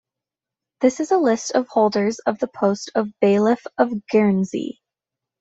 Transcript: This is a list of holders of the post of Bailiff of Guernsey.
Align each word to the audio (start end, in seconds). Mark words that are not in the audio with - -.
This 0.79 0.99
is 0.99 1.11
a 1.11 1.19
list 1.19 1.51
of 1.51 1.67
holders 1.67 2.17
of 2.25 2.39
the 2.39 2.47
post 2.47 2.89
of 2.95 3.09
Bailiff 3.21 3.61
of 3.77 3.91
Guernsey. 4.07 4.81